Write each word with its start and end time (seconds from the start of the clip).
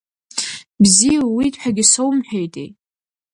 Бзиа 0.83 1.19
ууит 1.27 1.55
ҳәагьы 1.61 1.85
соумҳәеитеи? 1.91 2.69